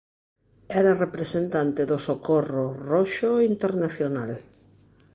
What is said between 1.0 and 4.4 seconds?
representante do Socorro Roxo Internacional.